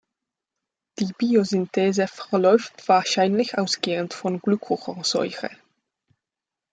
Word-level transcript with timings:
Die 0.97 1.13
Biosynthese 1.15 2.07
verläuft 2.07 2.87
wahrscheinlich 2.87 3.59
ausgehend 3.59 4.15
von 4.15 4.41
-Glucuronsäure. 4.41 5.51